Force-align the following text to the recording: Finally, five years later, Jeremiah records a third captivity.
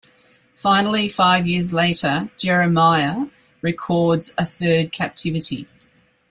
Finally, 0.55 1.07
five 1.07 1.45
years 1.45 1.71
later, 1.71 2.31
Jeremiah 2.35 3.27
records 3.61 4.33
a 4.35 4.47
third 4.47 4.91
captivity. 4.91 5.67